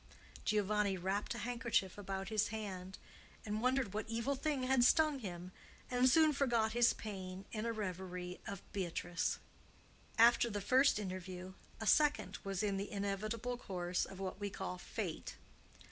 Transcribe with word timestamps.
Giovanni 0.45 0.97
wrapped 0.97 1.35
a 1.35 1.45
handkerchief 1.45 1.95
about 1.95 2.29
his 2.29 2.47
hand 2.47 2.97
and 3.45 3.61
wondered 3.61 3.93
what 3.93 4.09
evil 4.09 4.33
thing 4.33 4.63
had 4.63 4.83
stung 4.83 5.19
him, 5.19 5.51
and 5.91 6.09
soon 6.09 6.33
forgot 6.33 6.71
his 6.71 6.91
pain 6.93 7.45
in 7.51 7.67
a 7.67 7.71
reverie 7.71 8.39
of 8.47 8.63
Beatrice. 8.73 9.37
After 10.17 10.49
the 10.49 10.59
first 10.59 10.97
interview, 10.97 11.53
a 11.79 11.85
second 11.85 12.39
was 12.43 12.63
in 12.63 12.77
the 12.77 12.89
inevitable 12.91 13.57
course 13.57 14.05
of 14.05 14.19
what 14.19 14.39
we 14.39 14.49
call 14.49 14.79
fate. 14.79 15.35